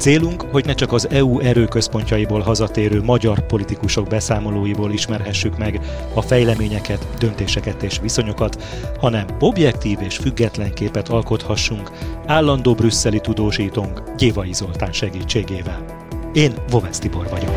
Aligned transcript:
Célunk, 0.00 0.44
hogy 0.50 0.64
ne 0.64 0.74
csak 0.74 0.92
az 0.92 1.08
EU 1.10 1.38
erőközpontjaiból 1.38 2.40
hazatérő 2.40 3.02
magyar 3.02 3.46
politikusok 3.46 4.08
beszámolóiból 4.08 4.92
ismerhessük 4.92 5.58
meg 5.58 5.80
a 6.14 6.22
fejleményeket, 6.22 7.06
döntéseket 7.18 7.82
és 7.82 7.98
viszonyokat, 8.02 8.62
hanem 9.00 9.26
objektív 9.40 9.98
és 10.00 10.16
független 10.16 10.74
képet 10.74 11.08
alkothassunk 11.08 11.90
állandó 12.26 12.74
brüsszeli 12.74 13.20
tudósítónk 13.20 14.02
Gyévai 14.16 14.52
Zoltán 14.52 14.92
segítségével. 14.92 15.84
Én 16.32 16.52
Vovesz 16.70 16.98
Tibor 16.98 17.28
vagyok. 17.30 17.54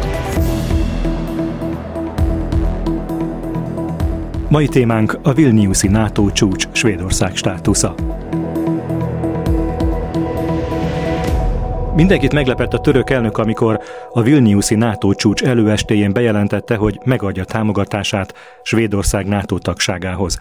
Mai 4.50 4.68
témánk 4.68 5.20
a 5.22 5.34
Vilniuszi 5.34 5.88
NATO 5.88 6.32
csúcs 6.32 6.68
Svédország 6.72 7.36
státusza. 7.36 7.96
Mindenkit 11.96 12.34
meglepett 12.34 12.74
a 12.74 12.80
török 12.80 13.10
elnök, 13.10 13.38
amikor 13.38 13.80
a 14.12 14.22
Vilniuszi 14.22 14.76
NATO 14.76 15.14
csúcs 15.14 15.44
előestéjén 15.44 16.14
bejelentette, 16.14 16.76
hogy 16.76 17.00
megadja 17.06 17.44
támogatását 17.44 18.34
Svédország 18.64 19.28
NATO 19.28 19.58
tagságához. 19.58 20.40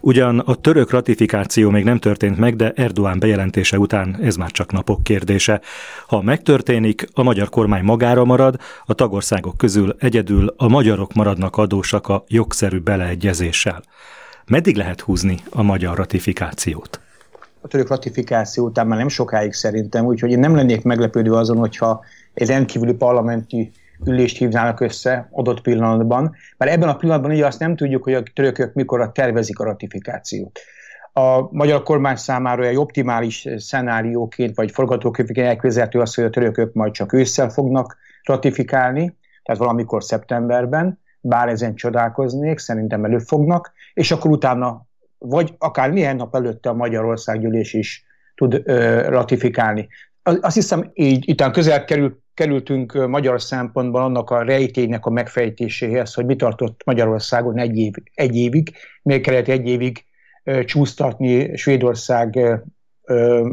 Ugyan 0.00 0.38
a 0.38 0.54
török 0.54 0.90
ratifikáció 0.90 1.70
még 1.70 1.84
nem 1.84 1.98
történt 1.98 2.38
meg, 2.38 2.56
de 2.56 2.72
Erdoğan 2.76 3.18
bejelentése 3.18 3.78
után 3.78 4.18
ez 4.22 4.36
már 4.36 4.50
csak 4.50 4.72
napok 4.72 5.02
kérdése. 5.02 5.60
Ha 6.06 6.22
megtörténik, 6.22 7.06
a 7.14 7.22
magyar 7.22 7.48
kormány 7.48 7.84
magára 7.84 8.24
marad, 8.24 8.60
a 8.84 8.94
tagországok 8.94 9.56
közül 9.56 9.96
egyedül 9.98 10.54
a 10.56 10.68
magyarok 10.68 11.12
maradnak 11.12 11.56
adósak 11.56 12.08
a 12.08 12.24
jogszerű 12.28 12.78
beleegyezéssel. 12.78 13.82
Meddig 14.46 14.76
lehet 14.76 15.00
húzni 15.00 15.38
a 15.50 15.62
magyar 15.62 15.96
ratifikációt? 15.96 17.03
A 17.64 17.68
török 17.68 17.88
ratifikáció 17.88 18.64
után 18.64 18.86
már 18.86 18.98
nem 18.98 19.08
sokáig 19.08 19.52
szerintem, 19.52 20.04
úgyhogy 20.04 20.30
én 20.30 20.38
nem 20.38 20.54
lennék 20.54 20.82
meglepődő 20.82 21.32
azon, 21.32 21.56
hogyha 21.56 22.04
egy 22.34 22.48
rendkívüli 22.48 22.92
parlamenti 22.92 23.70
ülést 24.06 24.38
hívnának 24.38 24.80
össze 24.80 25.28
adott 25.30 25.60
pillanatban, 25.60 26.34
mert 26.56 26.70
ebben 26.70 26.88
a 26.88 26.96
pillanatban 26.96 27.30
ugye 27.30 27.46
azt 27.46 27.58
nem 27.58 27.76
tudjuk, 27.76 28.02
hogy 28.02 28.14
a 28.14 28.22
törökök 28.34 28.74
mikor 28.74 29.12
tervezik 29.12 29.58
a 29.58 29.64
ratifikációt. 29.64 30.60
A 31.12 31.52
magyar 31.52 31.82
kormány 31.82 32.16
számára 32.16 32.64
egy 32.64 32.76
optimális 32.76 33.48
szenárióként, 33.56 34.56
vagy 34.56 34.70
forgatókönyvként 34.70 35.46
elképzelhető 35.46 36.00
az, 36.00 36.14
hogy 36.14 36.24
a 36.24 36.30
törökök 36.30 36.72
majd 36.72 36.92
csak 36.92 37.12
ősszel 37.12 37.48
fognak 37.48 37.96
ratifikálni, 38.22 39.16
tehát 39.42 39.60
valamikor 39.60 40.04
szeptemberben, 40.04 41.00
bár 41.20 41.48
ezen 41.48 41.74
csodálkoznék, 41.74 42.58
szerintem 42.58 43.04
előbb 43.04 43.20
fognak, 43.26 43.72
és 43.94 44.10
akkor 44.10 44.30
utána 44.30 44.86
vagy 45.18 45.54
akár 45.58 45.92
néhány 45.92 46.16
nap 46.16 46.34
előtte 46.34 46.68
a 46.68 46.74
Magyarország 46.74 47.40
gyűlés 47.40 47.72
is 47.72 48.04
tud 48.34 48.62
ö, 48.64 49.08
ratifikálni. 49.08 49.88
Azt 50.22 50.54
hiszem, 50.54 50.90
így 50.94 51.28
itt 51.28 51.50
közel 51.50 51.84
kerül, 51.84 52.22
kerültünk 52.34 53.06
magyar 53.08 53.42
szempontból 53.42 54.02
annak 54.02 54.30
a 54.30 54.42
rejtélynek 54.42 55.06
a 55.06 55.10
megfejtéséhez, 55.10 56.14
hogy 56.14 56.26
mi 56.26 56.36
tartott 56.36 56.80
Magyarországon 56.84 57.58
egy, 57.58 57.76
év, 57.76 57.92
egy 58.14 58.36
évig, 58.36 58.72
miért 59.02 59.22
kellett 59.22 59.48
egy 59.48 59.68
évig 59.68 60.04
ö, 60.44 60.64
csúsztatni 60.64 61.56
Svédország 61.56 62.36
ö, 63.04 63.48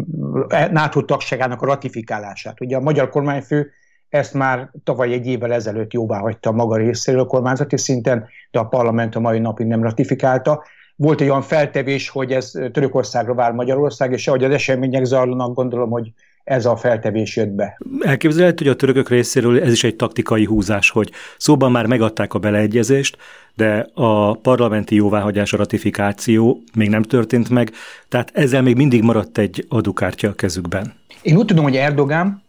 e, 0.47 0.67
NATO 0.71 1.01
tagságának 1.01 1.61
a 1.61 1.65
ratifikálását. 1.65 2.61
Ugye 2.61 2.75
a 2.75 2.81
magyar 2.81 3.09
kormányfő 3.09 3.71
ezt 4.09 4.33
már 4.33 4.71
tavaly 4.83 5.13
egy 5.13 5.27
évvel 5.27 5.53
ezelőtt 5.53 5.93
jóvá 5.93 6.19
hagyta 6.19 6.51
maga 6.51 6.75
részéről 6.75 7.21
a 7.21 7.25
kormányzati 7.25 7.77
szinten, 7.77 8.27
de 8.51 8.59
a 8.59 8.67
parlament 8.67 9.15
a 9.15 9.19
mai 9.19 9.39
napig 9.39 9.67
nem 9.67 9.83
ratifikálta 9.83 10.63
volt 11.01 11.21
egy 11.21 11.29
olyan 11.29 11.41
feltevés, 11.41 12.09
hogy 12.09 12.31
ez 12.31 12.51
Törökországra 12.71 13.33
vár 13.33 13.51
Magyarország, 13.51 14.11
és 14.11 14.27
ahogy 14.27 14.43
az 14.43 14.51
események 14.51 15.05
zajlanak, 15.05 15.55
gondolom, 15.55 15.89
hogy 15.89 16.11
ez 16.43 16.65
a 16.65 16.75
feltevés 16.75 17.35
jött 17.35 17.49
be. 17.49 17.77
Elképzelhető, 17.99 18.63
hogy 18.63 18.73
a 18.73 18.75
törökök 18.75 19.09
részéről 19.09 19.61
ez 19.63 19.71
is 19.71 19.83
egy 19.83 19.95
taktikai 19.95 20.45
húzás, 20.45 20.89
hogy 20.89 21.11
szóban 21.37 21.71
már 21.71 21.85
megadták 21.85 22.33
a 22.33 22.39
beleegyezést, 22.39 23.17
de 23.55 23.87
a 23.93 24.33
parlamenti 24.33 24.95
jóváhagyás, 24.95 25.53
a 25.53 25.57
ratifikáció 25.57 26.61
még 26.73 26.89
nem 26.89 27.01
történt 27.01 27.49
meg, 27.49 27.71
tehát 28.09 28.31
ezzel 28.33 28.61
még 28.61 28.75
mindig 28.75 29.03
maradt 29.03 29.37
egy 29.37 29.65
adukártya 29.69 30.29
a 30.29 30.33
kezükben. 30.33 30.93
Én 31.21 31.37
úgy 31.37 31.45
tudom, 31.45 31.63
hogy 31.63 31.75
Erdogán 31.75 32.43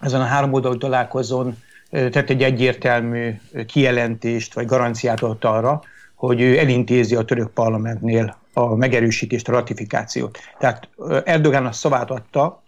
ezen 0.00 0.20
a 0.20 0.24
három 0.24 0.52
oldalú 0.52 0.76
találkozón 0.76 1.56
tett 1.90 2.30
egy 2.30 2.42
egyértelmű 2.42 3.30
kijelentést, 3.66 4.54
vagy 4.54 4.66
garanciát 4.66 5.22
ott 5.22 5.44
arra, 5.44 5.82
hogy 6.16 6.40
ő 6.40 6.58
elintézi 6.58 7.14
a 7.14 7.24
török 7.24 7.50
parlamentnél 7.50 8.36
a 8.52 8.74
megerősítést, 8.74 9.48
a 9.48 9.52
ratifikációt. 9.52 10.38
Tehát 10.58 10.88
Erdogán 11.24 11.66
a 11.66 11.72
szavát 11.72 12.10
adta, 12.10 12.62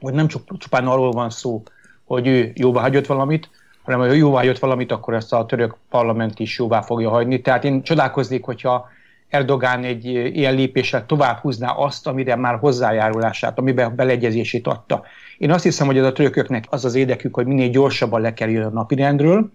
hogy 0.00 0.12
nem 0.12 0.28
csak 0.28 0.58
csupán 0.58 0.86
arról 0.86 1.10
van 1.10 1.30
szó, 1.30 1.62
hogy 2.04 2.26
ő 2.26 2.52
jóvá 2.54 2.80
hagyott 2.80 3.06
valamit, 3.06 3.50
hanem 3.82 4.00
ha 4.00 4.06
jóvá 4.06 4.38
hagyott 4.38 4.58
valamit, 4.58 4.92
akkor 4.92 5.14
ezt 5.14 5.32
a 5.32 5.46
török 5.46 5.76
parlament 5.90 6.38
is 6.38 6.58
jóvá 6.58 6.80
fogja 6.80 7.10
hagyni. 7.10 7.40
Tehát 7.40 7.64
én 7.64 7.82
csodálkoznék, 7.82 8.44
hogyha 8.44 8.88
Erdogán 9.28 9.84
egy 9.84 10.04
ilyen 10.04 10.54
lépéssel 10.54 11.06
tovább 11.06 11.38
húzná 11.38 11.70
azt, 11.70 12.06
amire 12.06 12.36
már 12.36 12.58
hozzájárulását, 12.58 13.58
amiben 13.58 13.96
beleegyezését 13.96 14.66
adta. 14.66 15.02
Én 15.38 15.50
azt 15.50 15.62
hiszem, 15.62 15.86
hogy 15.86 15.98
ez 15.98 16.04
a 16.04 16.12
törököknek 16.12 16.64
az 16.70 16.84
az 16.84 16.94
érdekük, 16.94 17.34
hogy 17.34 17.46
minél 17.46 17.68
gyorsabban 17.68 18.20
lekerüljön 18.20 18.64
a 18.64 18.70
napirendről, 18.70 19.50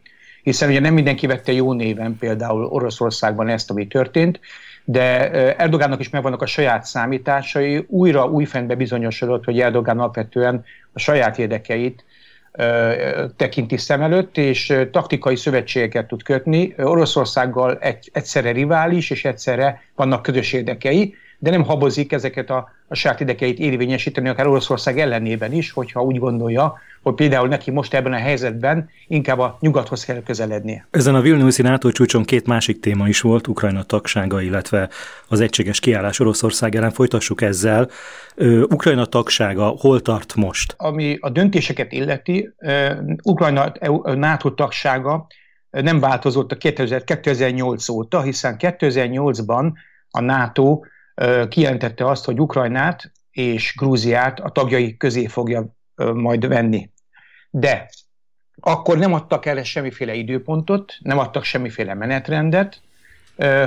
hiszen 0.48 0.70
ugye 0.70 0.80
nem 0.80 0.94
mindenki 0.94 1.28
vette 1.28 1.52
jó 1.52 1.74
néven 1.74 2.18
például 2.20 2.66
Oroszországban 2.66 3.48
ezt, 3.50 3.70
ami 3.70 3.88
történt, 3.88 4.40
de 4.84 5.32
Erdogánnak 5.56 6.00
is 6.00 6.10
megvannak 6.10 6.42
a 6.42 6.46
saját 6.46 6.86
számításai, 6.86 7.86
újra 7.88 8.26
újfent 8.26 8.78
bizonyosodott, 8.78 9.44
hogy 9.44 9.60
Erdogán 9.60 10.00
alapvetően 10.00 10.64
a 10.94 11.00
saját 11.00 11.40
érdekeit 11.40 12.04
tekinti 13.36 13.78
szem 13.78 14.02
előtt, 14.02 14.38
és 14.38 14.74
taktikai 14.92 15.36
szövetségeket 15.36 16.08
tud 16.08 16.24
kötni. 16.24 16.74
Oroszországgal 16.78 17.78
egy, 17.78 18.10
egyszerre 18.14 18.52
rivális, 18.52 19.10
és 19.10 19.26
egyszerre 19.26 19.82
vannak 19.96 20.22
közös 20.22 20.54
érdekei, 20.54 21.16
de 21.40 21.50
nem 21.50 21.64
habozik 21.64 22.12
ezeket 22.12 22.50
a, 22.50 22.70
a 22.88 22.96
saját 22.96 23.20
érdekeit 23.20 23.60
érvényesíteni, 23.60 24.30
akár 24.30 24.48
Oroszország 24.48 25.00
ellenében 25.00 25.54
is, 25.54 25.72
hogyha 25.72 26.04
úgy 26.04 26.20
gondolja, 26.20 26.78
hogy 27.08 27.16
például 27.16 27.48
neki 27.48 27.72
most 27.72 27.94
ebben 27.94 28.14
a 28.14 28.18
helyzetben 28.18 28.90
inkább 29.08 29.40
a 29.40 29.58
nyugathoz 29.60 30.06
kell 30.06 30.22
közelednie. 30.24 30.88
Ezen 30.92 31.16
a 31.16 31.22
Vilniuszi 31.22 31.62
NATO 31.62 31.92
csúcson 31.92 32.24
két 32.24 32.48
másik 32.48 32.80
téma 32.80 33.08
is 33.08 33.22
volt, 33.22 33.48
Ukrajna 33.48 33.84
tagsága, 33.84 34.42
illetve 34.42 34.90
az 35.28 35.40
egységes 35.40 35.80
kiállás 35.80 36.20
Oroszország 36.20 36.76
ellen. 36.76 36.92
Folytassuk 36.92 37.42
ezzel. 37.42 37.90
Ukrajna 38.70 39.06
tagsága 39.06 39.66
hol 39.66 40.02
tart 40.02 40.36
most? 40.36 40.74
Ami 40.78 41.18
a 41.20 41.30
döntéseket 41.30 41.92
illeti, 41.92 42.50
Ukrajna 43.24 43.72
NATO 44.04 44.52
tagsága 44.52 45.28
nem 45.70 46.00
változott 46.00 46.52
a 46.52 46.56
2008 47.06 47.90
óta, 47.90 48.22
hiszen 48.22 48.56
2008-ban 48.60 49.72
a 50.10 50.22
NATO 50.22 50.80
kijelentette 51.50 52.06
azt, 52.06 52.26
hogy 52.26 52.40
Ukrajnát 52.40 53.12
és 53.32 53.76
Grúziát 53.78 54.40
a 54.40 54.50
tagjai 54.50 54.98
közé 54.98 55.26
fogja 55.26 55.76
majd 56.14 56.48
venni. 56.48 56.90
De 57.60 57.90
akkor 58.60 58.98
nem 58.98 59.14
adtak 59.14 59.46
el 59.46 59.64
semmiféle 59.64 60.14
időpontot, 60.14 60.94
nem 61.00 61.18
adtak 61.18 61.44
semmiféle 61.44 61.94
menetrendet, 61.94 62.82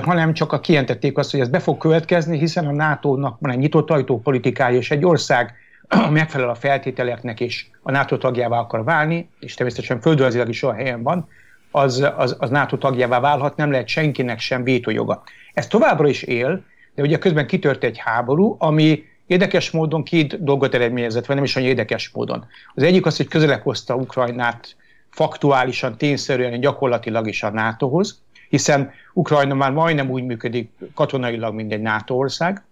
hanem 0.02 0.34
csak 0.34 0.52
a 0.52 0.60
kijelentették 0.60 1.18
azt, 1.18 1.30
hogy 1.30 1.40
ez 1.40 1.48
be 1.48 1.58
fog 1.58 1.78
következni, 1.78 2.38
hiszen 2.38 2.66
a 2.66 2.72
NATO-nak 2.72 3.40
van 3.40 3.50
egy 3.50 3.58
nyitott 3.58 3.90
ajtópolitikája, 3.90 4.76
és 4.78 4.90
egy 4.90 5.04
ország 5.04 5.54
megfelel 6.10 6.48
a 6.48 6.54
feltételeknek, 6.54 7.40
és 7.40 7.66
a 7.82 7.90
NATO 7.90 8.16
tagjává 8.16 8.58
akar 8.58 8.84
válni, 8.84 9.28
és 9.40 9.54
természetesen 9.54 10.00
földrajzilag 10.00 10.48
is 10.48 10.62
olyan 10.62 10.76
helyen 10.76 11.02
van, 11.02 11.28
az, 11.70 12.10
az, 12.16 12.36
az 12.38 12.50
NATO 12.50 12.76
tagjává 12.76 13.20
válhat, 13.20 13.56
nem 13.56 13.70
lehet 13.70 13.88
senkinek 13.88 14.38
sem 14.38 14.64
vétójoga. 14.64 15.22
Ez 15.52 15.66
továbbra 15.66 16.08
is 16.08 16.22
él, 16.22 16.64
de 16.94 17.02
ugye 17.02 17.18
közben 17.18 17.46
kitört 17.46 17.84
egy 17.84 17.98
háború, 17.98 18.56
ami 18.58 19.02
érdekes 19.30 19.70
módon 19.70 20.02
két 20.02 20.44
dolgot 20.44 20.74
eredményezett, 20.74 21.26
vagy 21.26 21.36
nem 21.36 21.44
is 21.44 21.56
olyan 21.56 21.68
érdekes 21.68 22.10
módon. 22.12 22.46
Az 22.74 22.82
egyik 22.82 23.06
az, 23.06 23.16
hogy 23.16 23.28
közelebb 23.28 23.62
hozta 23.62 23.94
Ukrajnát 23.94 24.76
faktuálisan, 25.10 25.96
tényszerűen, 25.96 26.60
gyakorlatilag 26.60 27.28
is 27.28 27.42
a 27.42 27.50
NATO-hoz, 27.50 28.20
hiszen 28.48 28.90
Ukrajna 29.12 29.54
már 29.54 29.72
majdnem 29.72 30.10
úgy 30.10 30.24
működik 30.24 30.70
katonailag, 30.94 31.54
mint 31.54 31.72
egy 31.72 31.80
NATO 31.80 32.14
ország. 32.14 32.62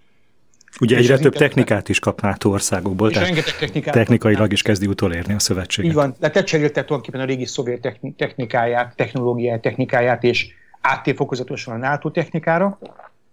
Ugye 0.80 0.96
egyre 0.96 1.18
több 1.18 1.34
technikát 1.34 1.88
is 1.88 1.98
kap 1.98 2.20
NATO 2.20 2.50
országokból, 2.50 3.10
tehát 3.10 3.56
technikát 3.58 3.94
technikailag 3.94 4.52
is 4.52 4.62
kezdi 4.62 4.86
utolérni 4.86 5.34
a 5.34 5.38
szövetség. 5.38 5.84
Így 5.84 5.94
van, 5.94 6.14
de 6.18 6.30
cserélte 6.30 6.84
tulajdonképpen 6.84 7.20
a 7.20 7.24
régi 7.24 7.46
szovjet 7.46 7.98
technikáját, 8.16 8.96
technológiáját, 8.96 9.60
technikáját, 9.60 10.24
és 10.24 10.46
áttér 10.80 11.14
fokozatosan 11.14 11.74
a 11.74 11.88
NATO 11.88 12.10
technikára, 12.10 12.78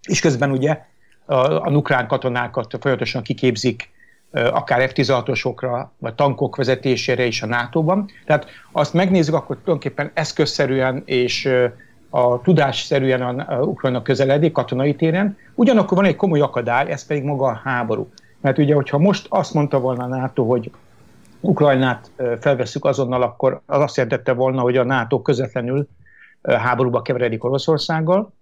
és 0.08 0.20
közben 0.20 0.52
ugye 0.52 0.80
a, 1.26 1.36
a 1.36 1.70
ukrán 1.70 2.08
katonákat 2.08 2.78
folyamatosan 2.80 3.22
kiképzik 3.22 3.94
akár 4.32 4.90
F-16-osokra, 4.90 5.88
vagy 5.98 6.14
tankok 6.14 6.56
vezetésére 6.56 7.26
is 7.26 7.42
a 7.42 7.46
NATO-ban. 7.46 8.06
Tehát 8.26 8.46
azt 8.72 8.94
megnézzük, 8.94 9.34
akkor 9.34 9.56
tulajdonképpen 9.56 10.12
eszközszerűen 10.14 11.02
és 11.06 11.50
a 12.10 12.42
tudásszerűen 12.42 13.40
a, 13.40 13.62
Ukrajna 13.62 14.02
közeledik 14.02 14.52
katonai 14.52 14.96
téren. 14.96 15.38
Ugyanakkor 15.56 15.98
van 15.98 16.06
egy 16.06 16.16
komoly 16.16 16.40
akadály, 16.40 16.92
ez 16.92 17.06
pedig 17.06 17.24
maga 17.24 17.46
a 17.46 17.62
háború. 17.64 18.10
Mert 18.42 18.58
ugye, 18.58 18.76
hogyha 18.76 18.98
most 18.98 19.26
azt 19.30 19.54
mondta 19.54 19.80
volna 19.80 20.04
a 20.04 20.08
NATO, 20.08 20.44
hogy 20.44 20.72
Ukrajnát 21.40 22.12
felveszük 22.40 22.86
azonnal, 22.86 23.22
akkor 23.22 23.62
az 23.66 23.82
azt 23.82 23.98
jelentette 23.98 24.34
volna, 24.34 24.62
hogy 24.62 24.78
a 24.78 24.84
NATO 24.84 25.22
közvetlenül 25.22 25.88
háborúba 26.42 27.02
keveredik 27.02 27.44
Oroszországgal. 27.44 28.34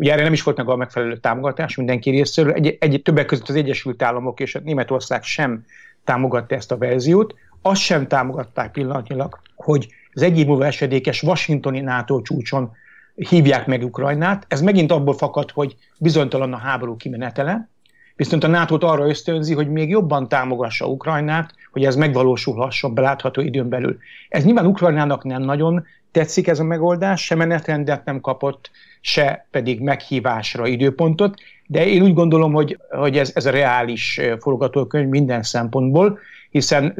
Ugye 0.00 0.12
erre 0.12 0.22
nem 0.22 0.32
is 0.32 0.42
volt 0.42 0.56
meg 0.56 0.68
a 0.68 0.76
megfelelő 0.76 1.16
támogatás 1.16 1.76
mindenki 1.76 2.10
részéről. 2.10 2.52
Egy, 2.52 2.76
egy, 2.80 3.00
többek 3.04 3.26
között 3.26 3.48
az 3.48 3.54
Egyesült 3.54 4.02
Államok 4.02 4.40
és 4.40 4.54
a 4.54 4.60
Németország 4.64 5.22
sem 5.22 5.64
támogatta 6.04 6.54
ezt 6.54 6.72
a 6.72 6.78
verziót. 6.78 7.34
Azt 7.62 7.80
sem 7.80 8.06
támogatták 8.06 8.70
pillanatnyilag, 8.70 9.38
hogy 9.56 9.88
az 10.12 10.22
egyéb 10.22 10.46
múlva 10.46 10.66
esedékes 10.66 11.22
washingtoni 11.22 11.80
NATO 11.80 12.22
csúcson 12.22 12.70
hívják 13.14 13.66
meg 13.66 13.82
Ukrajnát. 13.82 14.44
Ez 14.48 14.60
megint 14.60 14.92
abból 14.92 15.14
fakad, 15.14 15.50
hogy 15.50 15.76
bizonytalan 15.98 16.52
a 16.52 16.58
háború 16.58 16.96
kimenetele, 16.96 17.68
viszont 18.16 18.44
a 18.44 18.48
nato 18.48 18.86
arra 18.86 19.08
ösztönzi, 19.08 19.54
hogy 19.54 19.70
még 19.70 19.88
jobban 19.88 20.28
támogassa 20.28 20.86
Ukrajnát, 20.86 21.54
hogy 21.72 21.84
ez 21.84 21.96
megvalósulhasson 21.96 22.94
belátható 22.94 23.40
időn 23.40 23.68
belül. 23.68 23.98
Ez 24.28 24.44
nyilván 24.44 24.66
Ukrajnának 24.66 25.24
nem 25.24 25.42
nagyon 25.42 25.86
tetszik 26.12 26.46
ez 26.46 26.58
a 26.58 26.64
megoldás, 26.64 27.24
se 27.24 27.34
menetrendet 27.34 28.04
nem 28.04 28.20
kapott, 28.20 28.70
se 29.00 29.46
pedig 29.50 29.80
meghívásra 29.80 30.66
időpontot, 30.66 31.34
de 31.66 31.86
én 31.86 32.02
úgy 32.02 32.14
gondolom, 32.14 32.52
hogy, 32.52 32.78
hogy 32.90 33.18
ez, 33.18 33.32
ez 33.34 33.46
a 33.46 33.50
reális 33.50 34.20
forgatókönyv 34.38 35.08
minden 35.08 35.42
szempontból, 35.42 36.18
hiszen 36.50 36.94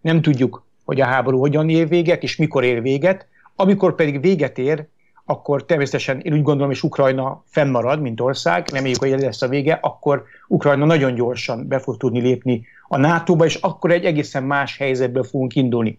nem 0.00 0.22
tudjuk, 0.22 0.64
hogy 0.84 1.00
a 1.00 1.04
háború 1.04 1.38
hogyan 1.38 1.68
ér 1.68 1.88
véget, 1.88 2.22
és 2.22 2.36
mikor 2.36 2.64
ér 2.64 2.82
véget. 2.82 3.26
Amikor 3.56 3.94
pedig 3.94 4.20
véget 4.20 4.58
ér, 4.58 4.86
akkor 5.24 5.64
természetesen 5.64 6.20
én 6.20 6.32
úgy 6.32 6.42
gondolom, 6.42 6.70
és 6.70 6.82
Ukrajna 6.82 7.42
fennmarad, 7.46 8.00
mint 8.00 8.20
ország, 8.20 8.68
reméljük, 8.72 9.00
hogy 9.00 9.12
ez 9.12 9.22
lesz 9.22 9.42
a 9.42 9.48
vége, 9.48 9.78
akkor 9.82 10.24
Ukrajna 10.48 10.84
nagyon 10.84 11.14
gyorsan 11.14 11.68
be 11.68 11.78
fog 11.78 11.96
tudni 11.96 12.20
lépni 12.20 12.66
a 12.88 12.96
NATO-ba, 12.96 13.44
és 13.44 13.54
akkor 13.54 13.90
egy 13.90 14.04
egészen 14.04 14.42
más 14.42 14.76
helyzetből 14.76 15.24
fogunk 15.24 15.54
indulni. 15.54 15.98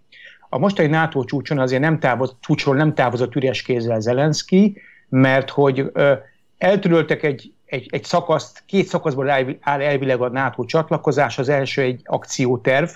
A 0.53 0.57
mostani 0.57 0.87
NATO 0.87 1.23
csúcson 1.23 1.59
azért 1.59 1.81
nem 1.81 1.99
távoz, 1.99 2.35
csúcsról 2.39 2.75
nem 2.75 2.93
távozott 2.93 3.35
üres 3.35 3.61
kézzel 3.61 3.99
Zelenszky, 3.99 4.77
mert 5.09 5.49
hogy 5.49 5.89
ö, 5.93 6.13
eltöröltek 6.57 7.23
egy, 7.23 7.53
egy, 7.65 7.87
egy 7.91 8.03
szakaszt, 8.03 8.63
két 8.65 8.85
szakaszból 8.85 9.29
áll 9.29 9.81
elvileg 9.81 10.21
a 10.21 10.29
NATO 10.29 10.65
csatlakozás, 10.65 11.37
az 11.37 11.49
első 11.49 11.81
egy 11.81 12.01
akcióterv, 12.03 12.89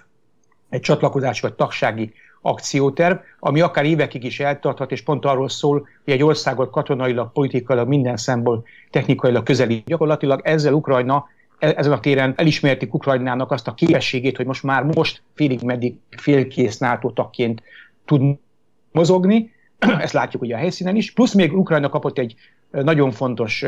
egy 0.69 0.79
csatlakozás 0.79 1.41
vagy 1.41 1.53
tagsági 1.53 2.13
akcióterv, 2.41 3.17
ami 3.39 3.61
akár 3.61 3.85
évekig 3.85 4.23
is 4.23 4.39
eltarthat, 4.39 4.91
és 4.91 5.03
pont 5.03 5.25
arról 5.25 5.49
szól, 5.49 5.87
hogy 6.03 6.13
egy 6.13 6.23
országot 6.23 6.71
katonailag, 6.71 7.31
politikailag, 7.31 7.87
minden 7.87 8.17
szemból 8.17 8.63
technikailag 8.89 9.43
közeli. 9.43 9.83
Gyakorlatilag 9.85 10.41
ezzel 10.43 10.73
Ukrajna 10.73 11.25
ezen 11.59 11.91
a 11.91 11.99
téren 11.99 12.33
elismerték 12.37 12.93
Ukrajnának 12.93 13.51
azt 13.51 13.67
a 13.67 13.73
képességét, 13.73 14.37
hogy 14.37 14.45
most 14.45 14.63
már 14.63 14.83
most 14.83 15.21
félig 15.33 15.61
meddig 15.61 15.95
félkész 16.09 16.77
NATO 16.77 17.11
tagként 17.11 17.61
tud 18.05 18.37
mozogni, 18.91 19.51
ezt 19.99 20.13
látjuk 20.13 20.41
ugye 20.41 20.55
a 20.55 20.57
helyszínen 20.57 20.95
is, 20.95 21.13
plusz 21.13 21.33
még 21.33 21.57
Ukrajna 21.57 21.89
kapott 21.89 22.17
egy 22.17 22.35
nagyon 22.71 23.11
fontos, 23.11 23.65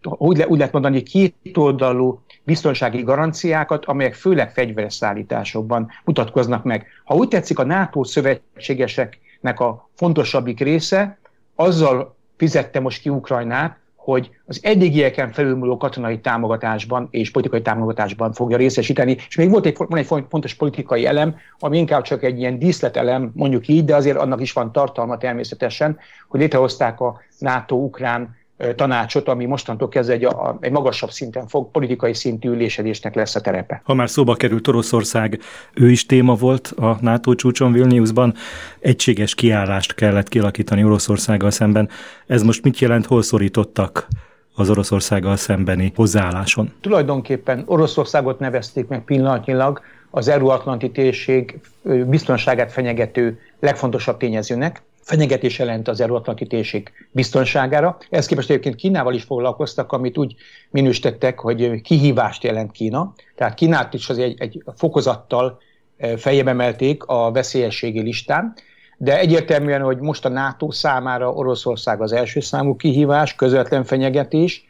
úgy, 0.00 0.36
le, 0.36 0.46
úgy 0.46 0.58
lehet 0.58 0.72
mondani, 0.72 1.02
kétoldalú 1.02 2.22
biztonsági 2.44 3.02
garanciákat, 3.02 3.84
amelyek 3.84 4.14
főleg 4.14 4.52
fegyveres 4.52 4.94
szállításokban 4.94 5.90
mutatkoznak 6.04 6.64
meg. 6.64 6.86
Ha 7.04 7.14
úgy 7.14 7.28
tetszik, 7.28 7.58
a 7.58 7.64
NATO 7.64 8.04
szövetségeseknek 8.04 9.60
a 9.60 9.88
fontosabbik 9.94 10.60
része 10.60 11.18
azzal 11.54 12.16
fizette 12.36 12.80
most 12.80 13.00
ki 13.00 13.08
Ukrajnát, 13.08 13.78
hogy 14.08 14.30
az 14.46 14.60
eddigieken 14.62 15.32
felülmúló 15.32 15.76
katonai 15.76 16.20
támogatásban 16.20 17.08
és 17.10 17.30
politikai 17.30 17.62
támogatásban 17.62 18.32
fogja 18.32 18.56
részesíteni. 18.56 19.16
És 19.28 19.36
még 19.36 19.50
volt 19.50 19.66
egy, 19.66 19.76
van 19.76 19.98
egy 19.98 20.24
fontos 20.28 20.54
politikai 20.54 21.06
elem, 21.06 21.36
ami 21.58 21.78
inkább 21.78 22.02
csak 22.02 22.22
egy 22.22 22.38
ilyen 22.38 22.58
díszletelem, 22.58 23.30
mondjuk 23.34 23.68
így, 23.68 23.84
de 23.84 23.94
azért 23.94 24.16
annak 24.16 24.40
is 24.40 24.52
van 24.52 24.72
tartalma 24.72 25.18
természetesen, 25.18 25.98
hogy 26.28 26.40
létrehozták 26.40 27.00
a 27.00 27.20
NATO-ukrán 27.38 28.36
tanácsot, 28.76 29.28
ami 29.28 29.44
mostantól 29.44 29.88
kezdve 29.88 30.14
egy, 30.14 30.24
a, 30.24 30.58
egy 30.60 30.70
magasabb 30.70 31.10
szinten 31.10 31.46
fog, 31.46 31.70
politikai 31.70 32.14
szintű 32.14 32.48
ülésedésnek 32.50 33.14
lesz 33.14 33.34
a 33.34 33.40
terepe. 33.40 33.80
Ha 33.84 33.94
már 33.94 34.10
szóba 34.10 34.34
került 34.34 34.68
Oroszország, 34.68 35.40
ő 35.74 35.90
is 35.90 36.06
téma 36.06 36.34
volt 36.34 36.66
a 36.76 36.96
NATO 37.00 37.34
csúcson 37.34 37.72
Vilniusban, 37.72 38.34
egységes 38.80 39.34
kiállást 39.34 39.94
kellett 39.94 40.28
kialakítani 40.28 40.84
Oroszországgal 40.84 41.50
szemben. 41.50 41.88
Ez 42.26 42.42
most 42.42 42.62
mit 42.62 42.78
jelent, 42.78 43.06
hol 43.06 43.22
szorítottak 43.22 44.08
az 44.54 44.70
Oroszországgal 44.70 45.36
szembeni 45.36 45.92
hozzáálláson? 45.94 46.72
Tulajdonképpen 46.80 47.62
Oroszországot 47.66 48.38
nevezték 48.38 48.86
meg 48.86 49.04
pillanatnyilag 49.04 49.80
az 50.10 50.28
Euróatlanti 50.28 50.90
térség 50.90 51.60
biztonságát 52.06 52.72
fenyegető 52.72 53.38
legfontosabb 53.60 54.16
tényezőnek 54.16 54.82
fenyegetés 55.08 55.58
jelent 55.58 55.88
az 55.88 56.00
Euróatlanti 56.00 56.46
térség 56.46 56.92
biztonságára. 57.10 57.96
Ehhez 58.10 58.26
képest 58.26 58.50
egyébként 58.50 58.74
Kínával 58.74 59.14
is 59.14 59.22
foglalkoztak, 59.22 59.92
amit 59.92 60.18
úgy 60.18 60.34
minősítettek, 60.70 61.38
hogy 61.38 61.80
kihívást 61.80 62.44
jelent 62.44 62.70
Kína. 62.70 63.12
Tehát 63.36 63.54
Kínát 63.54 63.94
is 63.94 64.08
az 64.08 64.18
egy, 64.18 64.40
egy 64.40 64.62
fokozattal 64.76 65.58
eh, 65.96 66.16
feljebb 66.16 66.48
emelték 66.48 67.04
a 67.04 67.32
veszélyességi 67.32 68.00
listán, 68.00 68.54
de 68.98 69.18
egyértelműen, 69.18 69.80
hogy 69.80 69.98
most 69.98 70.24
a 70.24 70.28
NATO 70.28 70.70
számára 70.70 71.32
Oroszország 71.32 72.00
az 72.00 72.12
első 72.12 72.40
számú 72.40 72.76
kihívás, 72.76 73.34
közvetlen 73.34 73.84
fenyegetés. 73.84 74.64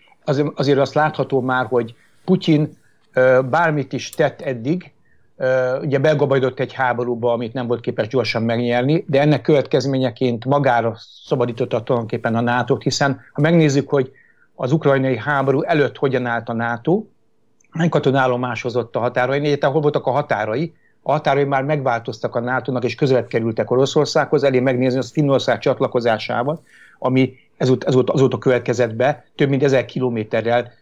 Azért 0.54 0.78
azt 0.78 0.94
látható 0.94 1.40
már, 1.40 1.66
hogy 1.66 1.94
Putyin 2.24 2.76
eh, 3.12 3.42
bármit 3.42 3.92
is 3.92 4.10
tett 4.10 4.40
eddig, 4.40 4.92
ugye 5.82 5.98
belgabajodott 5.98 6.60
egy 6.60 6.72
háborúba, 6.72 7.32
amit 7.32 7.52
nem 7.52 7.66
volt 7.66 7.80
képes 7.80 8.08
gyorsan 8.08 8.42
megnyerni, 8.42 9.04
de 9.06 9.20
ennek 9.20 9.40
következményeként 9.40 10.44
magára 10.44 10.96
szabadította 11.24 11.82
tulajdonképpen 11.82 12.34
a 12.34 12.40
nato 12.40 12.76
hiszen 12.76 13.20
ha 13.32 13.40
megnézzük, 13.40 13.88
hogy 13.88 14.12
az 14.54 14.72
ukrajnai 14.72 15.16
háború 15.16 15.62
előtt 15.62 15.96
hogyan 15.96 16.26
állt 16.26 16.48
a 16.48 16.52
NATO, 16.52 17.04
hány 17.70 17.88
katonállomásozott 17.88 18.96
a 18.96 19.00
határain, 19.00 19.44
egyáltalán 19.44 19.72
hol 19.72 19.82
voltak 19.82 20.06
a 20.06 20.10
határai, 20.10 20.74
a 21.02 21.12
határai 21.12 21.44
már 21.44 21.62
megváltoztak 21.62 22.34
a 22.34 22.40
nato 22.40 22.72
és 22.72 22.94
közelebb 22.94 23.26
kerültek 23.26 23.70
Oroszországhoz, 23.70 24.42
elég 24.42 24.62
megnézni 24.62 24.98
az 24.98 25.10
Finnország 25.10 25.58
csatlakozásával, 25.58 26.62
ami 26.98 27.34
ezóta, 27.56 27.86
ezóta, 27.86 28.12
azóta 28.12 28.38
következett 28.38 28.94
be, 28.94 29.24
több 29.36 29.48
mint 29.48 29.62
ezer 29.62 29.84
kilométerrel 29.84 30.72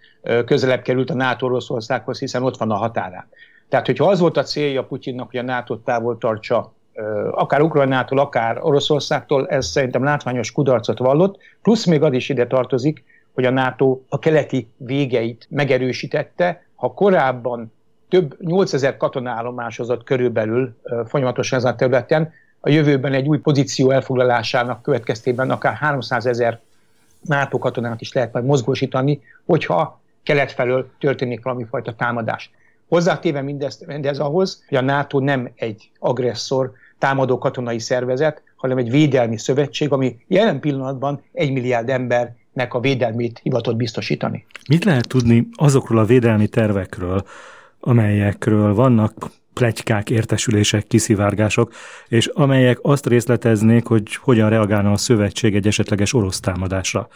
közelebb 0.44 0.82
került 0.82 1.10
a 1.10 1.14
NATO 1.14 1.46
Oroszországhoz, 1.46 2.18
hiszen 2.18 2.42
ott 2.42 2.56
van 2.56 2.70
a 2.70 2.74
határán. 2.74 3.26
Tehát, 3.68 3.86
hogyha 3.86 4.08
az 4.08 4.20
volt 4.20 4.36
a 4.36 4.42
célja 4.42 4.84
Putyinnak, 4.84 5.30
hogy 5.30 5.40
a 5.40 5.42
NATO 5.42 5.76
távol 5.76 6.18
tartsa 6.18 6.72
akár 7.30 7.60
Ukrajnától, 7.60 8.18
akár 8.18 8.58
Oroszországtól, 8.60 9.48
ez 9.48 9.66
szerintem 9.66 10.04
látványos 10.04 10.52
kudarcot 10.52 10.98
vallott, 10.98 11.38
plusz 11.62 11.84
még 11.84 12.02
az 12.02 12.12
is 12.12 12.28
ide 12.28 12.46
tartozik, 12.46 13.04
hogy 13.34 13.44
a 13.44 13.50
NATO 13.50 14.00
a 14.08 14.18
keleti 14.18 14.68
végeit 14.76 15.46
megerősítette, 15.50 16.66
ha 16.74 16.92
korábban 16.92 17.72
több 18.08 18.36
8000 18.40 18.96
katonállomásozott 18.96 20.04
körülbelül 20.04 20.76
folyamatosan 21.06 21.58
ezen 21.58 21.72
a 21.72 21.76
területen, 21.76 22.32
a 22.60 22.70
jövőben 22.70 23.12
egy 23.12 23.28
új 23.28 23.38
pozíció 23.38 23.90
elfoglalásának 23.90 24.82
következtében 24.82 25.50
akár 25.50 25.74
300 25.74 26.26
ezer 26.26 26.60
NATO 27.20 27.58
katonát 27.58 28.00
is 28.00 28.12
lehet 28.12 28.32
majd 28.32 28.44
mozgósítani, 28.44 29.20
hogyha 29.44 30.00
kelet 30.22 30.52
felől 30.52 30.90
történik 30.98 31.42
valami 31.42 31.64
fajta 31.70 31.94
támadás. 31.94 32.50
Hozzátéve 32.88 33.42
mindezt, 33.42 33.86
mindez 33.86 34.18
ahhoz, 34.18 34.64
hogy 34.68 34.78
a 34.78 34.80
NATO 34.80 35.18
nem 35.18 35.50
egy 35.54 35.90
agresszor, 35.98 36.72
támadó 36.98 37.38
katonai 37.38 37.78
szervezet, 37.78 38.42
hanem 38.56 38.78
egy 38.78 38.90
védelmi 38.90 39.38
szövetség, 39.38 39.92
ami 39.92 40.16
jelen 40.26 40.60
pillanatban 40.60 41.22
egy 41.32 41.52
milliárd 41.52 41.88
embernek 41.88 42.74
a 42.74 42.80
védelmét 42.80 43.40
hivatott 43.42 43.76
biztosítani. 43.76 44.46
Mit 44.68 44.84
lehet 44.84 45.08
tudni 45.08 45.48
azokról 45.52 45.98
a 45.98 46.04
védelmi 46.04 46.48
tervekről, 46.48 47.24
amelyekről 47.80 48.74
vannak 48.74 49.30
plegykák, 49.52 50.10
értesülések, 50.10 50.86
kiszivárgások, 50.86 51.72
és 52.08 52.26
amelyek 52.26 52.78
azt 52.82 53.06
részleteznék, 53.06 53.86
hogy 53.86 54.14
hogyan 54.14 54.48
reagálna 54.48 54.92
a 54.92 54.96
szövetség 54.96 55.54
egy 55.54 55.66
esetleges 55.66 56.14
orosz 56.14 56.40
támadásra. 56.40 57.08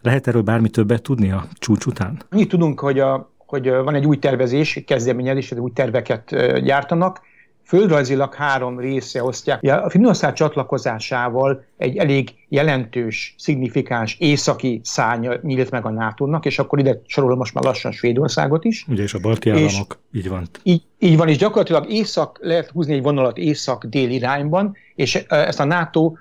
Lehet 0.00 0.26
erről 0.26 0.42
bármi 0.42 0.68
többet 0.68 1.02
tudni 1.02 1.30
a 1.30 1.44
csúcs 1.58 1.86
után? 1.86 2.22
Mi 2.30 2.46
tudunk, 2.46 2.80
hogy 2.80 2.98
a 2.98 3.30
hogy 3.50 3.68
van 3.70 3.94
egy 3.94 4.06
új 4.06 4.18
tervezés, 4.18 4.82
kezdeményezés, 4.86 5.52
új 5.52 5.70
terveket 5.72 6.30
gyártanak. 6.62 7.20
földrajzilag 7.64 8.34
három 8.34 8.78
része 8.78 9.24
osztják. 9.24 9.62
A 9.62 9.90
Finnország 9.90 10.32
csatlakozásával 10.32 11.64
egy 11.76 11.96
elég 11.96 12.34
jelentős, 12.48 13.34
szignifikáns 13.38 14.16
északi 14.18 14.80
szánya 14.84 15.34
nyílt 15.42 15.70
meg 15.70 15.84
a 15.84 15.90
nato 15.90 16.38
és 16.42 16.58
akkor 16.58 16.78
ide 16.78 17.00
sorolom 17.06 17.38
most 17.38 17.54
már 17.54 17.64
lassan 17.64 17.92
Svédországot 17.92 18.64
is. 18.64 18.84
Ugye, 18.88 19.02
és 19.02 19.14
a 19.14 19.18
balti 19.18 19.50
államok, 19.50 19.98
így 20.12 20.28
van. 20.28 20.48
Így, 20.62 20.82
így 20.98 21.16
van, 21.16 21.28
és 21.28 21.36
gyakorlatilag 21.36 21.90
észak, 21.90 22.38
lehet 22.40 22.70
húzni 22.70 22.94
egy 22.94 23.02
vonalat 23.02 23.38
észak-dél 23.38 24.10
irányban, 24.10 24.76
és 24.94 25.14
ezt 25.28 25.60
a 25.60 25.64
NATO 25.64 26.12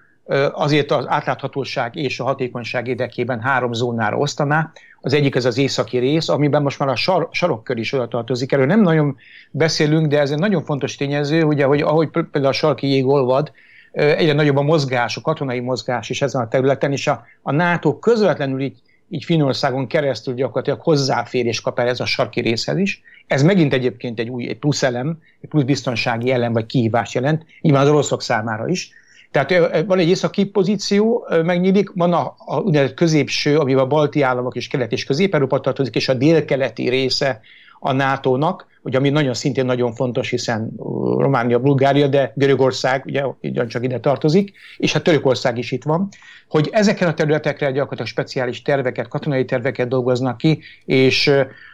azért 0.51 0.91
az 0.91 1.05
átláthatóság 1.07 1.95
és 1.95 2.19
a 2.19 2.23
hatékonyság 2.23 2.87
érdekében 2.87 3.41
három 3.41 3.73
zónára 3.73 4.17
osztaná. 4.17 4.71
Az 5.01 5.13
egyik 5.13 5.35
ez 5.35 5.45
az 5.45 5.57
északi 5.57 5.97
rész, 5.97 6.29
amiben 6.29 6.61
most 6.61 6.79
már 6.79 6.89
a 6.89 6.95
sar, 6.95 7.27
sarokkör 7.31 7.77
is 7.77 7.93
oda 7.93 8.07
tartozik. 8.07 8.51
Erről 8.51 8.65
nem 8.65 8.81
nagyon 8.81 9.17
beszélünk, 9.51 10.07
de 10.07 10.19
ez 10.19 10.31
egy 10.31 10.39
nagyon 10.39 10.63
fontos 10.63 10.95
tényező, 10.95 11.43
ugye, 11.43 11.65
hogy 11.65 11.81
ahogy 11.81 12.09
például 12.09 12.45
a 12.45 12.51
sarki 12.51 12.87
jég 12.87 13.07
olvad, 13.07 13.51
egyre 13.91 14.33
nagyobb 14.33 14.57
a 14.57 14.61
mozgás, 14.61 15.17
a 15.17 15.21
katonai 15.21 15.59
mozgás 15.59 16.09
is 16.09 16.21
ezen 16.21 16.41
a 16.41 16.47
területen, 16.47 16.91
és 16.91 17.07
a, 17.07 17.25
a 17.41 17.51
NATO 17.51 17.99
közvetlenül 17.99 18.61
így, 18.61 18.77
így 19.09 19.23
Finországon 19.23 19.87
keresztül 19.87 20.33
gyakorlatilag 20.33 20.81
hozzáférés 20.81 21.61
kap 21.61 21.79
el 21.79 21.87
ez 21.87 21.99
a 21.99 22.05
sarki 22.05 22.41
részhez 22.41 22.77
is. 22.77 23.01
Ez 23.27 23.43
megint 23.43 23.73
egyébként 23.73 24.19
egy 24.19 24.29
új 24.29 24.49
egy 24.49 24.57
plusz 24.57 24.83
elem, 24.83 25.17
egy 25.41 25.49
plusz 25.49 25.63
biztonsági 25.63 26.31
elem 26.31 26.53
vagy 26.53 26.65
kihívás 26.65 27.13
jelent, 27.13 27.45
nyilván 27.61 27.81
az 27.81 27.89
oroszok 27.89 28.21
számára 28.21 28.67
is, 28.67 28.91
tehát 29.31 29.85
van 29.85 29.99
egy 29.99 30.07
északi 30.07 30.45
pozíció, 30.45 31.27
megnyílik, 31.43 31.91
van 31.95 32.13
a, 32.13 32.35
a 32.45 32.93
középső, 32.95 33.57
amivel 33.57 33.83
a 33.83 33.87
balti 33.87 34.21
államok 34.21 34.55
és 34.55 34.67
kelet 34.67 34.91
és 34.91 35.05
közép-európa 35.05 35.59
tartozik, 35.59 35.95
és 35.95 36.09
a 36.09 36.13
délkeleti 36.13 36.89
része 36.89 37.41
a 37.79 37.91
NATO-nak, 37.91 38.67
ugye, 38.81 38.97
ami 38.97 39.09
nagyon 39.09 39.33
szintén 39.33 39.65
nagyon 39.65 39.93
fontos, 39.93 40.29
hiszen 40.29 40.71
Románia, 41.17 41.59
Bulgária, 41.59 42.07
de 42.07 42.31
Görögország 42.35 43.03
ugye 43.05 43.23
ugyancsak 43.41 43.83
ide 43.83 43.99
tartozik, 43.99 44.51
és 44.77 44.93
hát 44.93 45.03
Törökország 45.03 45.57
is 45.57 45.71
itt 45.71 45.83
van, 45.83 46.07
hogy 46.47 46.69
ezeken 46.71 47.07
a 47.07 47.13
területekre 47.13 47.71
gyakorlatilag 47.71 48.07
speciális 48.07 48.61
terveket, 48.61 49.07
katonai 49.07 49.45
terveket 49.45 49.87
dolgoznak 49.87 50.37
ki, 50.37 50.59
és 50.85 51.31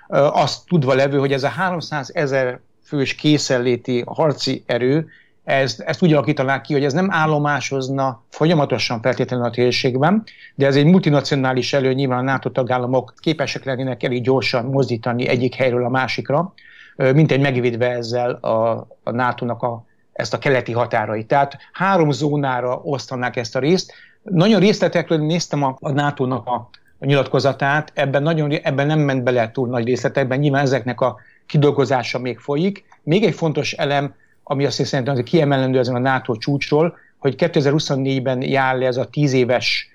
azt 0.08 0.68
tudva 0.68 0.94
levő, 0.94 1.18
hogy 1.18 1.32
ez 1.32 1.44
a 1.44 1.48
300 1.48 2.12
ezer 2.14 2.60
fős 2.84 3.16
készenléti 3.16 4.04
harci 4.06 4.64
erő, 4.66 5.08
ezt, 5.46 5.80
ezt 5.80 6.04
úgy 6.04 6.14
alakítanák 6.14 6.62
ki, 6.62 6.74
hogy 6.74 6.84
ez 6.84 6.94
nem 6.94 7.12
állomásozna 7.12 8.24
folyamatosan 8.30 9.02
feltétlenül 9.02 9.46
a 9.46 9.50
térségben, 9.50 10.24
de 10.56 10.66
ez 10.66 10.76
egy 10.76 10.86
multinacionális 10.86 11.74
elő, 11.74 11.94
nyilván 11.94 12.20
a 12.20 12.32
NATO 12.32 12.50
tagállamok 12.50 13.14
képesek 13.18 13.64
lennének 13.64 14.04
elég 14.04 14.24
gyorsan 14.24 14.66
mozdítani 14.66 15.28
egyik 15.28 15.56
helyről 15.56 15.86
a 15.86 15.90
másikra, 15.90 16.54
mint 16.96 17.32
egy 17.32 17.40
megvédve 17.40 17.90
ezzel 17.90 18.32
a, 18.32 18.88
a 19.04 19.12
NATO-nak 19.12 19.62
a, 19.62 19.86
ezt 20.14 20.34
a 20.34 20.38
keleti 20.38 20.72
határait. 20.72 21.28
Tehát 21.28 21.58
három 21.72 22.12
zónára 22.12 22.82
osztanák 22.84 23.36
ezt 23.36 23.56
a 23.56 23.60
részt. 23.60 23.94
Nagyon 24.22 24.60
részletekről 24.60 25.18
néztem 25.18 25.64
a, 25.64 25.78
a 25.80 25.92
NATO-nak 25.92 26.48
a, 26.48 26.70
a 27.00 27.06
nyilatkozatát, 27.06 27.92
ebben, 27.94 28.24
nagyon, 28.24 28.52
ebben 28.52 28.88
nem 28.88 29.00
ment 29.00 29.24
bele 29.24 29.52
túl 29.52 29.68
nagy 29.68 29.86
részletekben, 29.86 30.40
nyilván 30.40 30.62
ezeknek 30.62 31.02
a 31.02 31.18
kidolgozása 31.46 32.20
még 32.20 32.40
folyik. 32.40 32.86
Még 33.04 33.24
egy 33.24 33.36
fontos 33.36 33.74
elem, 33.74 34.14
ami 34.48 34.66
azt 34.66 34.78
hiszem, 34.78 35.06
hogy 35.06 35.24
kiemelendő 35.24 35.80
ezen 35.80 35.96
a 35.96 36.00
NATO 36.00 36.36
csúcsról, 36.36 36.98
hogy 37.18 37.36
2024-ben 37.38 38.42
jár 38.42 38.78
le 38.78 38.86
ez 38.86 38.98
a 38.98 39.06
tíz 39.06 39.34
éves 39.34 39.90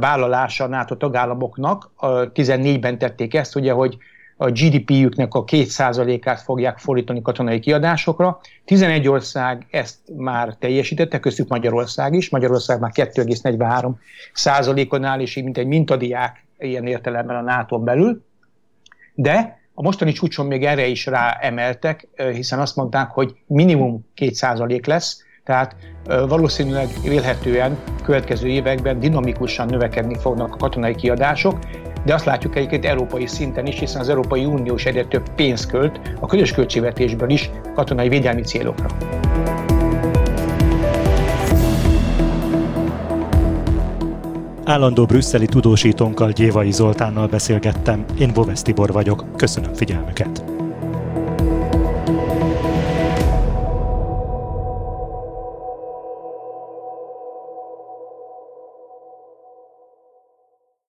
vállalása 0.00 0.64
a 0.64 0.68
NATO 0.68 0.96
tagállamoknak, 0.96 1.90
14-ben 2.00 2.98
tették 2.98 3.34
ezt, 3.34 3.56
ugye, 3.56 3.72
hogy 3.72 3.96
a 4.36 4.50
GDP-jüknek 4.50 5.34
a 5.34 5.44
2%-át 5.44 6.40
fogják 6.40 6.78
fordítani 6.78 7.22
katonai 7.22 7.60
kiadásokra. 7.60 8.40
11 8.64 9.08
ország 9.08 9.66
ezt 9.70 9.98
már 10.16 10.56
teljesítette, 10.58 11.20
köztük 11.20 11.48
Magyarország 11.48 12.14
is. 12.14 12.30
Magyarország 12.30 12.80
már 12.80 12.90
2,43 12.94 13.90
százalékon 14.32 15.04
áll, 15.04 15.20
és 15.20 15.36
így 15.36 15.44
mint 15.44 15.58
egy 15.58 15.66
mintadiák 15.66 16.44
ilyen 16.58 16.86
értelemben 16.86 17.36
a 17.36 17.40
nato 17.40 17.78
belül. 17.78 18.24
De 19.14 19.58
a 19.74 19.82
mostani 19.82 20.12
csúcson 20.12 20.46
még 20.46 20.64
erre 20.64 20.86
is 20.86 21.06
ráemeltek, 21.06 22.08
hiszen 22.32 22.58
azt 22.58 22.76
mondták, 22.76 23.10
hogy 23.10 23.34
minimum 23.46 24.06
2% 24.16 24.86
lesz, 24.86 25.24
tehát 25.44 25.76
valószínűleg 26.04 26.88
vélhetően 27.02 27.78
következő 28.02 28.48
években 28.48 28.98
dinamikusan 28.98 29.66
növekedni 29.66 30.18
fognak 30.18 30.54
a 30.54 30.56
katonai 30.56 30.94
kiadások, 30.94 31.58
de 32.04 32.14
azt 32.14 32.24
látjuk 32.24 32.56
egyébként 32.56 32.84
európai 32.84 33.26
szinten 33.26 33.66
is, 33.66 33.78
hiszen 33.78 34.00
az 34.00 34.08
Európai 34.08 34.44
Unió 34.44 34.74
is 34.74 34.86
egyre 34.86 35.04
több 35.04 35.28
pénzt 35.34 35.70
költ 35.70 36.00
a 36.20 36.26
közös 36.26 36.52
költségvetésből 36.52 37.30
is 37.30 37.50
katonai 37.74 38.08
védelmi 38.08 38.42
célokra. 38.42 38.86
Állandó 44.64 45.04
brüsszeli 45.04 45.46
tudósítónkkal 45.46 46.30
Gyévai 46.30 46.72
Zoltánnal 46.72 47.26
beszélgettem, 47.26 48.04
én 48.18 48.32
Bovesz 48.32 48.62
Tibor 48.62 48.92
vagyok, 48.92 49.24
köszönöm 49.36 49.74
figyelmüket. 49.74 50.43